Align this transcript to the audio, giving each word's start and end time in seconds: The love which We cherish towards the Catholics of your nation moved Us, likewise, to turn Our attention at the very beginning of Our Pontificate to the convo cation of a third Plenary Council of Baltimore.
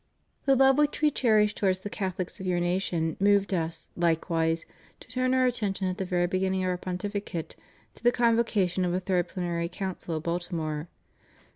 The 0.45 0.55
love 0.55 0.79
which 0.79 1.03
We 1.03 1.11
cherish 1.11 1.53
towards 1.53 1.81
the 1.81 1.89
Catholics 1.91 2.39
of 2.39 2.47
your 2.47 2.59
nation 2.59 3.17
moved 3.19 3.53
Us, 3.53 3.91
likewise, 3.95 4.65
to 4.99 5.07
turn 5.07 5.35
Our 5.35 5.45
attention 5.45 5.87
at 5.87 5.99
the 5.99 6.05
very 6.05 6.25
beginning 6.25 6.63
of 6.63 6.69
Our 6.71 6.77
Pontificate 6.79 7.55
to 7.93 8.03
the 8.03 8.11
convo 8.11 8.43
cation 8.43 8.83
of 8.83 8.95
a 8.95 8.99
third 8.99 9.27
Plenary 9.27 9.69
Council 9.69 10.15
of 10.15 10.23
Baltimore. 10.23 10.87